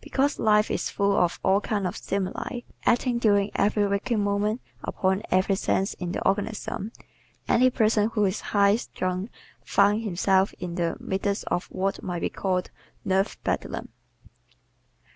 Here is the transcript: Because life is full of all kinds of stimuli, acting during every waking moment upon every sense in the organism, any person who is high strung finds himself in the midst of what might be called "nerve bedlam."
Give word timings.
Because 0.00 0.38
life 0.38 0.70
is 0.70 0.88
full 0.88 1.16
of 1.16 1.40
all 1.42 1.60
kinds 1.60 1.86
of 1.88 1.96
stimuli, 1.96 2.60
acting 2.86 3.18
during 3.18 3.50
every 3.56 3.88
waking 3.88 4.22
moment 4.22 4.60
upon 4.84 5.24
every 5.32 5.56
sense 5.56 5.94
in 5.94 6.12
the 6.12 6.24
organism, 6.24 6.92
any 7.48 7.70
person 7.70 8.08
who 8.10 8.24
is 8.24 8.40
high 8.54 8.76
strung 8.76 9.30
finds 9.64 10.04
himself 10.04 10.54
in 10.60 10.76
the 10.76 10.96
midst 11.00 11.42
of 11.46 11.64
what 11.72 12.04
might 12.04 12.20
be 12.20 12.30
called 12.30 12.70
"nerve 13.04 13.36
bedlam." 13.42 13.88